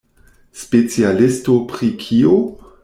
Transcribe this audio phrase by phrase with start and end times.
[0.61, 2.37] Specialisto pri kio?